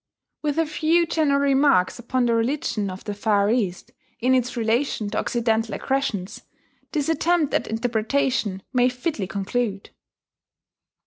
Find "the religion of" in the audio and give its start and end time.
2.25-3.03